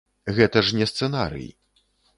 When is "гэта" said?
0.37-0.63